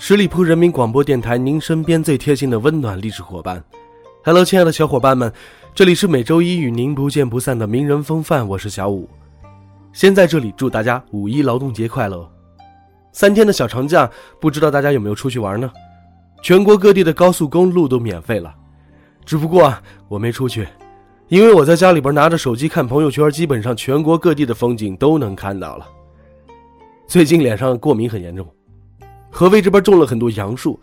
[0.00, 3.62] 十里铺人民广播电台，您身边最贴心的温暖励志伙伴。
[4.24, 5.30] Hello，亲爱的小伙伴们，
[5.74, 9.08] 这里是每周一与您不见不散的名人风范，我是小五。
[9.92, 12.30] 先在这里祝大家五一劳动节快乐！
[13.10, 14.08] 三天的小长假，
[14.40, 15.68] 不知道大家有没有出去玩呢？
[16.44, 18.54] 全国各地的高速公路都免费了，
[19.24, 19.74] 只不过
[20.06, 20.68] 我没出去，
[21.26, 25.84] 因为我在家里边拿着手机看朋友圈，基本上全国各地的风景都能看到了。
[27.08, 28.46] 最近脸上过敏很严重。
[29.30, 30.78] 合肥这边种了很多杨树，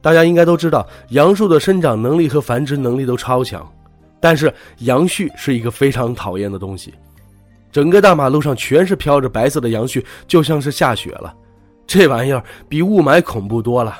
[0.00, 3.66] 大家应该都知道，杨树的生长能力和繁殖能力都超强。
[4.20, 6.92] 但是杨絮是一个非常讨厌的东西，
[7.70, 11.32] 整个大马路上全是飘着白色的杨絮，就像是下雪了。
[11.86, 13.96] 这玩意儿比雾霾恐怖多了。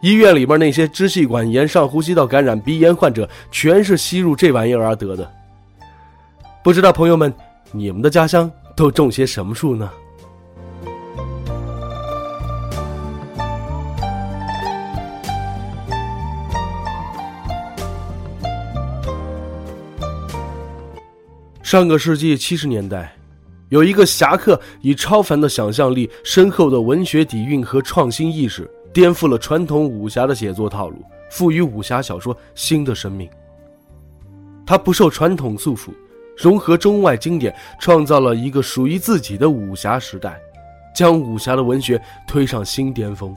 [0.00, 5.30] 医院里边那些支气管炎、上呼吸道感染、鼻炎患者，全是吸入这玩意儿而得的。
[6.62, 7.32] 不知道朋友们，
[7.72, 9.90] 你们的家乡都种些什么树呢？
[21.74, 23.12] 上个世纪七十年代，
[23.68, 33.28] 有一个侠客以超凡的想象力、深厚的文学底蕴和创新意识，颠覆了传统武侠的写作套路，赋予武侠小说新的生命。
[34.64, 35.90] 他不受传统束缚，
[36.36, 40.40] 融合中外经典，创造了一个属于自己的武侠时代，
[40.94, 43.36] 将武侠的文学推上新巅峰。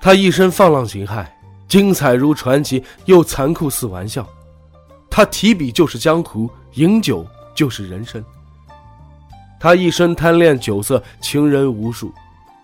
[0.00, 1.26] 他一生放浪形骸，
[1.66, 4.24] 精彩如传奇，又残酷似玩笑。
[5.14, 8.24] 他提笔就是江湖，饮酒就是人生。
[9.60, 12.10] 他一生贪恋酒色，情人无数。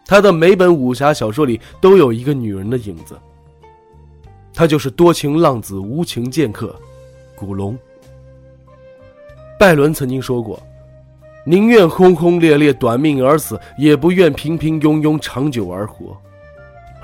[0.06, 3.18] 他的每本武侠小说里都有一个女人的影子。
[4.54, 6.74] 他就是多情浪子、无情剑客，
[7.36, 7.78] 古龙。
[9.60, 10.58] 拜伦曾经说过
[11.44, 16.16] ：“宁愿轰轰烈烈短命而死，也不愿平平庸庸长久而活。”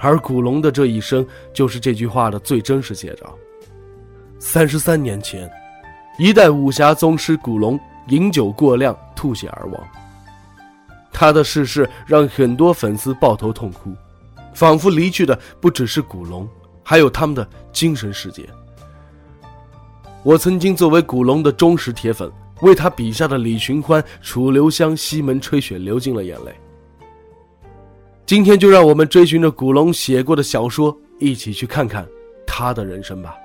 [0.00, 3.38] 而古龙的这一生，就是这句话的最真实写照。
[4.38, 5.50] 三十三年前，
[6.18, 7.78] 一代武侠宗师古龙
[8.08, 9.82] 饮酒过量吐血而亡。
[11.12, 13.92] 他的逝世让很多粉丝抱头痛哭，
[14.52, 16.48] 仿佛离去的不只是古龙，
[16.82, 18.46] 还有他们的精神世界。
[20.22, 22.30] 我曾经作为古龙的忠实铁粉，
[22.60, 26.54] 为他笔下的李寻欢、楚留香、西门吹雪流尽了眼泪。
[28.26, 32.06] 今天就让我们追寻着古龙写过的小说，一起去看看
[32.46, 33.36] 他的人生吧。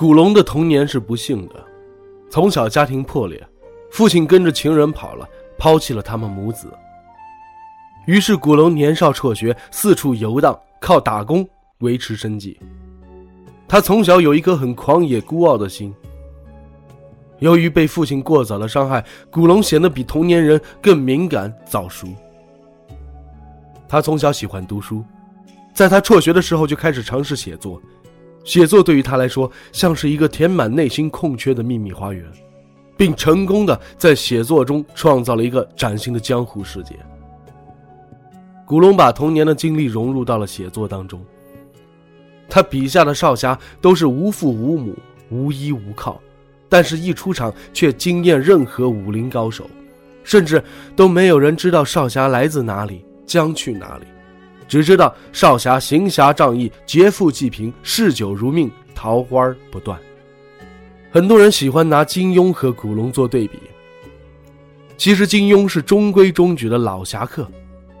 [0.00, 1.62] 古龙的童年是不幸的，
[2.30, 3.46] 从小家庭破裂，
[3.90, 5.28] 父亲跟着情人跑了，
[5.58, 6.72] 抛弃了他们母子。
[8.06, 11.46] 于是古龙年少辍学，四处游荡，靠打工
[11.80, 12.58] 维持生计。
[13.68, 15.94] 他从小有一颗很狂野孤傲的心。
[17.40, 22.06] 由于被父亲过早的伤害，古龙显得比同年人更敏感早熟。
[23.86, 25.04] 他从小喜欢读书，
[25.74, 27.78] 在他辍学的时候就开始尝试写作。
[28.44, 32.24] 写作对于他来说像是一个填满内心空缺的秘密花园，
[32.96, 36.94] 并成功的在写作中创造了一个崭新的江湖世界。
[38.66, 41.20] 古龙把童年的经历融入到了写作当中。
[42.48, 44.96] 他笔下的少侠都是无父无母、
[45.30, 46.20] 无依无靠，
[46.68, 49.68] 但是一出场却惊艳任何武林高手，
[50.24, 50.62] 甚至
[50.96, 54.04] 都没有人知道少侠来自哪里，将去哪里。
[54.70, 59.98] 只知道少侠行侠仗义，劫富济贫，嗜酒如命，桃花不断。
[61.10, 63.58] 很多人喜欢拿金庸和古龙做对比。
[64.96, 67.50] 其实金庸是中规中矩的老侠客，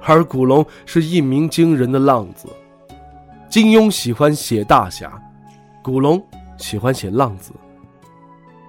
[0.00, 2.46] 而古龙是一鸣惊人的浪子。
[3.48, 5.20] 金庸喜欢写大侠，
[5.82, 6.24] 古龙
[6.56, 7.50] 喜欢写浪子。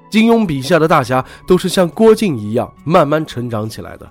[0.10, 4.10] 金庸笔下的大侠都是像郭靖一样慢慢成长起来的，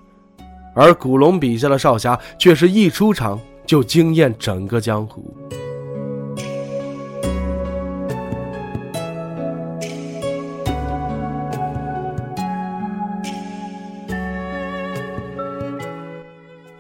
[0.76, 3.36] 而古龙笔下的少侠却是一出场。
[3.70, 5.32] 就惊艳整个江湖。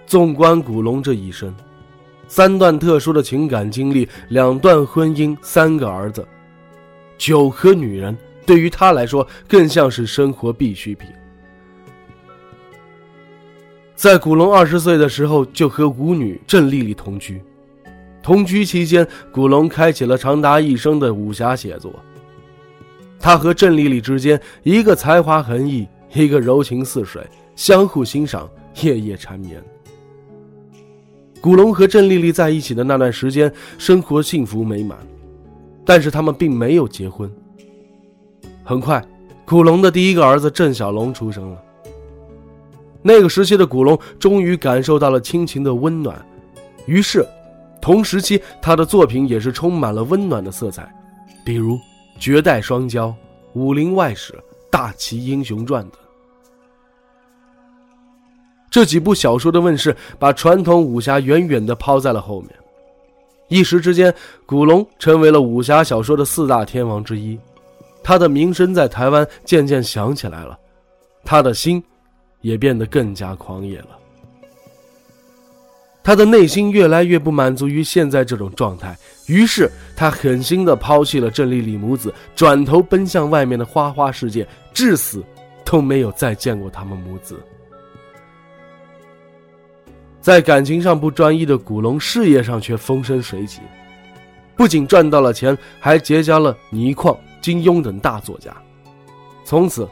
[0.04, 1.54] 纵观古龙这一生，
[2.26, 6.26] 三段特殊的情感经历，两段婚姻，三个儿子，
[7.16, 11.08] 酒和女人对于他来说更像是生活必需品。
[14.00, 17.38] 在古龙二十岁的时候，就和舞女郑丽丽同居。
[18.22, 21.92] 同居期间，古龙开启了长达一生的武侠写作。
[23.18, 27.22] 他和郑丽丽之间，一个才华横溢，一个柔情似水，
[27.54, 28.48] 相互欣赏，
[28.80, 29.62] 夜夜缠绵。
[31.38, 34.96] 古龙和郑丽丽在一起的那段时间，生活幸福美满，
[35.84, 37.30] 但是他们并没有结婚。
[38.64, 39.06] 很快，
[39.44, 41.62] 古龙的第一个儿子郑小龙出生了。
[43.02, 46.24] 那个时期的古龙终于感受到了亲情的温暖，
[46.86, 47.26] 于是，
[47.80, 50.92] 同时期他的作品也是充满了温暖的色彩，
[51.44, 51.74] 比如
[52.18, 53.06] 《绝代双骄》
[53.54, 54.32] 《武林外史》
[54.70, 55.98] 《大旗英雄传》等。
[58.70, 62.50] 这几部小说的问世，把传统武侠远远地抛在了后面。
[63.48, 64.14] 一时之间，
[64.46, 67.36] 古龙成为了武侠小说的四大天王之一，
[68.00, 70.56] 他的名声在台湾渐渐响起来了，
[71.24, 71.82] 他的心
[72.40, 73.98] 也变得更加狂野了。
[76.02, 78.96] 他的内心越来越不满足于现在这种状态，
[79.26, 85.22] 于是他狠心的抛弃了郑丽丽母子，转头奔向外面的花花世界，至死
[85.64, 87.38] 都没有再见过他们母子。
[90.22, 93.60] 在感情上不专一的古龙，事业上却风生水起，
[94.56, 98.54] 不仅赚到了钱，还结交了倪匡、金庸等大作家。
[99.44, 99.88] 从此，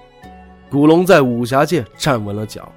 [0.71, 2.71] 古龙在武侠界站稳了脚。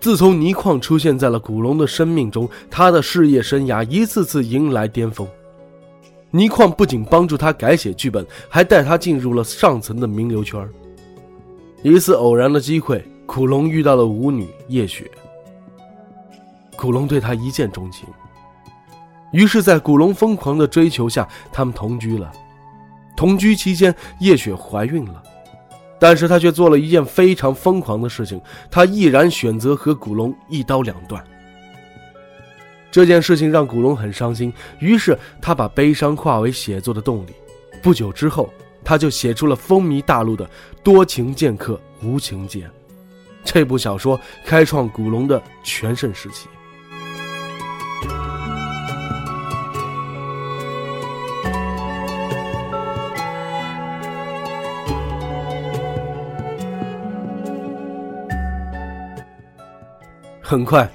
[0.00, 5.26] 自从倪匡出现在了古龙的生命中，他的事业生涯一次次迎来巅峰。
[6.30, 10.68] 倪匡不仅帮助他改写剧本，还带他进入了上层的名流圈。
[11.82, 15.10] 一次偶然的机会，古龙遇到了舞女叶雪。
[16.76, 18.06] 古龙对她一见钟情，
[19.32, 22.30] 于是，在古龙疯狂的追求下，他们同居了。
[23.16, 25.22] 同居期间，叶雪怀孕了，
[26.04, 28.38] 但是他却做了一件非常疯狂的事情，
[28.70, 31.24] 他毅然选择和古龙一刀两断。
[32.90, 37.30] 这件事情让古龙很伤心，于是他把悲伤化为写作的动力。
[37.82, 38.52] 不久之后，
[38.84, 40.44] 他就写出了风靡大陆的
[40.82, 42.68] 《多情剑客无情剑》
[43.42, 46.48] 这部小说，开创古龙的全盛时期。
[60.54, 60.88] 很快，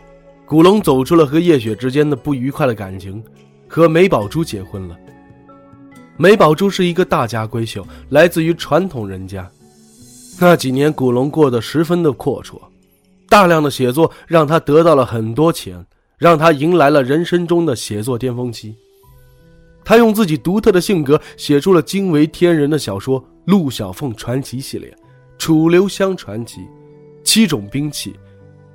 [0.45, 3.21] 古龙走出了和叶雪之间的不愉快的感情，
[3.67, 4.97] 和梅宝珠结婚了。
[6.15, 9.51] 梅宝珠是一个大家闺秀，来自于传统人家。
[10.39, 12.57] 那几年，古龙过得十分的阔绰，
[13.27, 15.85] 大量的写作让他得到了很多钱，
[16.17, 18.73] 让他迎来了人生中的写作巅峰期。
[19.83, 24.89] 他用自己独特的性格写出了惊为天人的小说《陆小凤传奇》系列，
[25.37, 26.61] 《楚留香传奇》，
[27.25, 28.15] 七种兵器。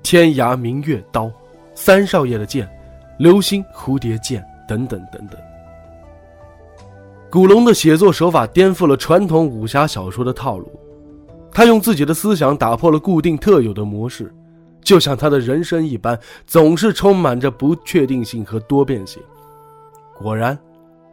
[0.04, 1.32] 天涯明月刀，
[1.74, 2.68] 三少爷的剑，
[3.18, 5.40] 流星蝴蝶剑等等等等。
[7.30, 10.70] 古龙的写作手法颠覆了传统武侠小说的套路，
[11.50, 14.30] 他用自己的思想打破了固定特有的模式，
[14.82, 19.22] 就像他的人生一般，总是充满着不确定性和多变性。
[20.18, 20.56] 果然，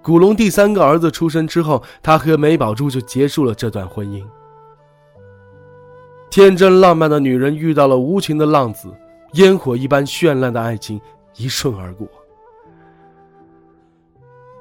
[0.01, 4.21] 古龙第三个儿子出生之后，他和梅宝珠就结束了这段婚姻。
[6.31, 8.87] 天真浪漫的女人遇到了无情的浪子，
[9.33, 10.99] 烟火一般绚烂的爱情
[11.35, 12.07] 一瞬而过。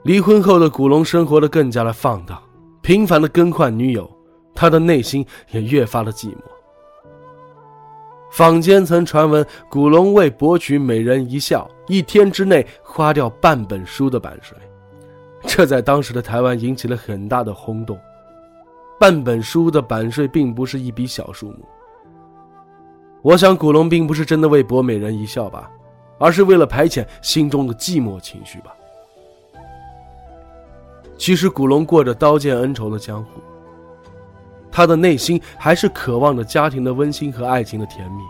[0.03, 2.43] 离婚后的古龙生活的更加的放荡，
[2.83, 4.11] 频繁的更换女友，
[4.53, 6.39] 他的内心也越发的寂寞。
[8.33, 14.59] 坊间曾传闻，古龙为博取美人一笑，一天之内花掉半本书的版税，
[15.43, 17.97] 这在当时的台湾引起了很大的轰动。
[19.01, 21.61] 半本书的版税并不是一笔小数目。
[23.23, 25.71] 我想古龙并不是真的为博美人一笑吧，
[26.19, 28.75] 而是为了排遣心中的寂寞情绪吧。
[31.17, 33.41] 其实古龙过着刀剑恩仇的江湖，
[34.71, 38.23] 他的内心还是渴望着家庭的温馨和爱情的甜蜜，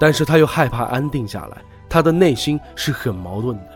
[0.00, 3.75] 但是他又害怕安定下来，他的内心是很矛盾的。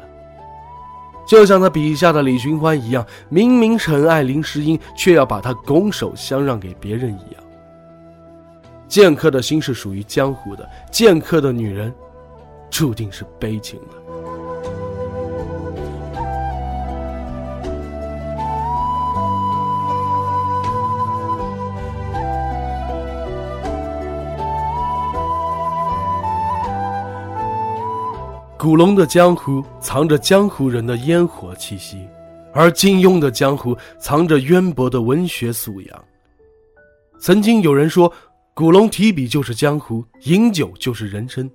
[1.30, 7.44] 就像他笔下的李寻欢一样，明明很爱林诗音，却要把她拱手相让给别人一样。
[8.88, 11.94] 剑客的心是属于江湖的，剑客的女人，
[12.68, 13.99] 注定是悲情的。
[28.60, 32.06] 古龙的江湖藏着江湖人的烟火气息，
[32.52, 36.04] 而金庸的江湖藏着渊博的文学素养。
[37.18, 38.12] 曾经有人说，
[38.52, 41.50] 古龙提笔就是江湖，饮酒就是人生。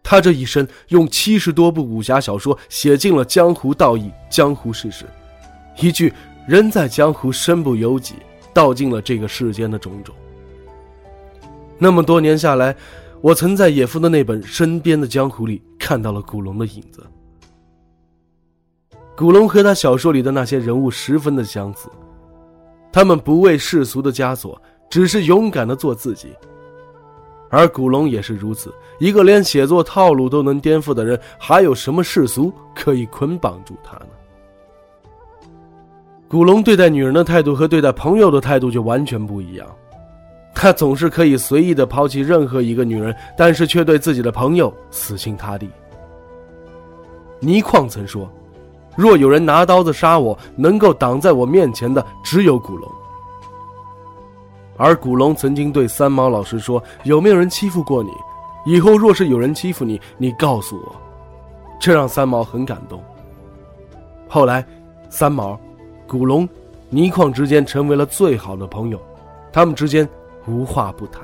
[0.00, 5.06] 他这一生用七十多部武侠小说写尽了江湖道义、江湖事实，
[5.80, 6.12] 一句
[6.46, 8.14] “人在江湖，身不由己”，
[8.54, 10.14] 道尽了这个世间的种种。
[11.78, 12.76] 那么多年下来，
[13.20, 17.04] 我曾在野夫的那本《身边的江湖》里看到了古龙的影子。
[19.16, 21.88] 古龙和他小说里的那些人物十分的相似，
[22.92, 26.28] 他们不畏世俗的枷锁，只是勇敢的做自己。
[27.50, 35.48] 而古龙也是如此，一个连写作套路都能颠覆的人，还有什么世俗可以捆绑住他呢？
[36.28, 39.66] 古龙对待女人的态度和对待朋友的态度就完全不一样。
[40.60, 45.70] 他总是可以随意的抛弃任何一个女人，但是却对自己的朋友死心塌地。
[47.38, 48.28] 倪匡曾说
[48.98, 52.90] ：“若有人拿刀子杀我，能够挡在我面前的只有古龙。”
[54.76, 58.10] 而古龙曾经对三毛老师说：“有没有人欺负过你？
[58.66, 60.96] 以后若是有人欺负你，你告诉我。”
[61.78, 63.00] 这让三毛很感动。
[64.26, 64.66] 后来，
[65.08, 65.56] 三毛、
[66.04, 66.48] 古龙、
[66.90, 69.00] 倪匡之间成为了最好的朋友，
[69.52, 70.06] 他们之间。
[70.46, 71.22] 无话不谈。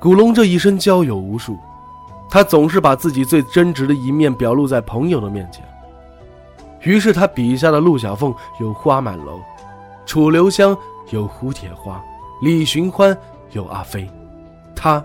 [0.00, 1.58] 古龙这一生交友无数，
[2.30, 5.64] 他总是把自己最真挚的一面表露在朋友的面前。
[6.80, 9.40] 于是他笔下的陆小凤有花满楼，
[10.04, 10.76] 楚留香
[11.10, 12.02] 有胡铁花，
[12.42, 13.16] 李寻欢
[13.52, 14.10] 有阿飞，
[14.74, 15.04] 他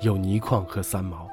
[0.00, 1.27] 有倪匡和三毛。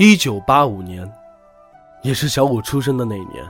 [0.00, 1.12] 一九八五年，
[2.02, 3.44] 也是小五出生的那一年。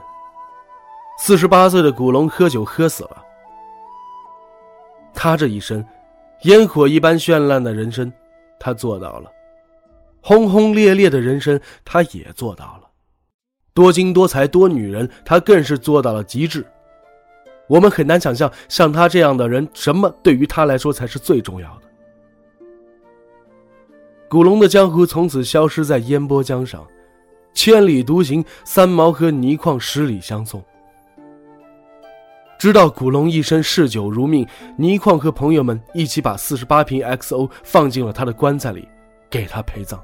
[1.19, 3.23] 四十八岁的古龙喝酒喝死了。
[5.13, 5.85] 他这一生，
[6.45, 8.11] 烟火一般绚烂的人生，
[8.59, 9.29] 他做到了；
[10.23, 12.89] 轰轰烈烈的人生，他也做到了；
[13.75, 16.65] 多金多才多女人，他更是做到了极致。
[17.67, 21.88] 我们很难想象，像他这样的人，什么对于他来说才是最重要的。
[24.29, 26.85] 古龙的江湖从此消失在烟波江上，
[27.51, 30.63] 千里独行，三毛和倪匡十里相送。
[32.59, 34.45] 知道古龙一生嗜酒如命，
[34.77, 38.87] 倪匡和朋友们一起把四十八瓶 XO 放进了他的棺材里，
[39.31, 39.99] 给他陪葬。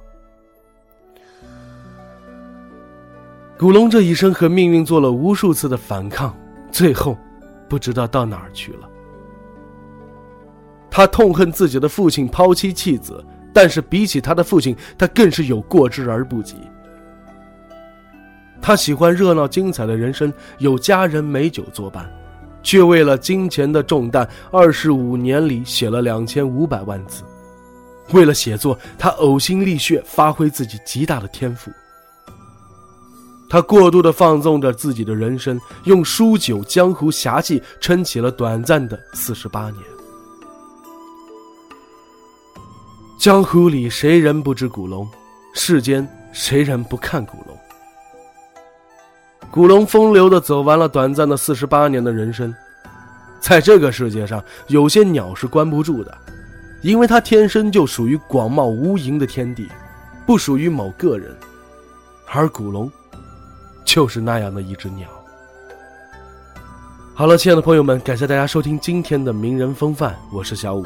[3.60, 6.36] 古龙这一生和命运做了无数次的反抗，
[6.72, 7.16] 最后
[7.70, 8.90] 不知道到哪儿去了。
[10.90, 13.24] 他痛恨自己的父亲抛妻弃子。
[13.56, 16.58] 但是比起他的父亲，他更是有过之而不及。
[18.62, 22.06] 他喜欢热闹精彩的人生，有家人美酒作伴，
[22.62, 27.24] 却为了金钱的重担，二十五年里写了两千五百万字。
[28.12, 31.72] 为了写作，他呕心沥血，发挥自己极大的天赋。
[33.50, 39.95] 他过度的放纵着自己的人生，用书酒江湖侠气撑起了短暂的四十八年。
[43.26, 45.10] 江湖里谁人不知古龙？
[45.52, 47.58] 世间谁人不看古龙？
[49.50, 52.54] 古龙风流的走完了短暂的四十八年的人生，
[53.40, 56.16] 在这个世界上，有些鸟是关不住的，
[56.84, 59.68] 因为它天生就属于广袤无垠的天地，
[60.28, 61.36] 不属于某个人，
[62.28, 62.92] 而古龙，
[63.84, 65.10] 就是那样的一只鸟。
[67.16, 70.86] 好了，亲爱的朋友们，感谢大家收听今天的名人风范，我是小五。